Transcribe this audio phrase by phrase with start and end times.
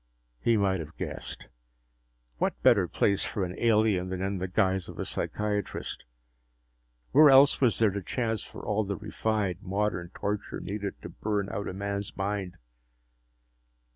[0.39, 1.47] He might have guessed.
[2.39, 6.05] What better place for an alien than in the guise of a psychiatrist?
[7.11, 11.49] Where else was there the chance for all the refined, modern torture needed to burn
[11.51, 12.57] out a man's mind?